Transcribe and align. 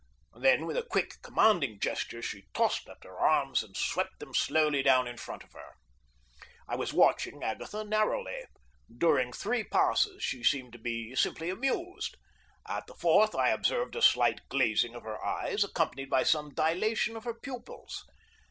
Then 0.35 0.65
with 0.65 0.77
a 0.77 0.81
quick, 0.89 1.21
commanding 1.21 1.79
gesture 1.79 2.23
she 2.23 2.47
tossed 2.55 2.89
up 2.89 3.03
her 3.03 3.19
arms 3.19 3.61
and 3.61 3.77
swept 3.77 4.17
them 4.19 4.33
slowly 4.33 4.81
down 4.81 5.07
in 5.07 5.15
front 5.15 5.43
of 5.43 5.51
her. 5.53 5.75
I 6.67 6.75
was 6.75 6.91
watching 6.91 7.43
Agatha 7.43 7.83
narrowly. 7.83 8.45
During 8.91 9.31
three 9.31 9.63
passes 9.63 10.23
she 10.23 10.43
seemed 10.43 10.73
to 10.73 10.79
be 10.79 11.13
simply 11.13 11.51
amused. 11.51 12.17
At 12.67 12.87
the 12.87 12.95
fourth 12.95 13.35
I 13.35 13.49
observed 13.49 13.95
a 13.95 14.01
slight 14.01 14.41
glazing 14.49 14.95
of 14.95 15.03
her 15.03 15.23
eyes, 15.23 15.63
accompanied 15.63 16.09
by 16.09 16.23
some 16.23 16.51
dilation 16.51 17.15
of 17.15 17.25
her 17.25 17.35
pupils. 17.35 18.03